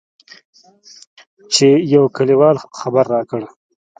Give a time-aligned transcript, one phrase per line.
[1.53, 3.41] چې يوه کليوال خبر راکړ.